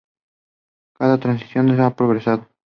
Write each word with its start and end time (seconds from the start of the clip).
Cada 0.97 1.19
tradición 1.19 1.79
ha 1.79 1.95
progresado. 1.95 2.47